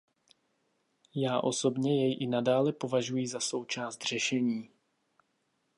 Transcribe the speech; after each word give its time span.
Já 1.15 1.39
osobně 1.41 2.01
jej 2.03 2.17
i 2.23 2.27
nadále 2.27 2.73
považuji 2.73 3.27
za 3.27 3.39
součást 3.39 4.01
řešení. 4.05 4.69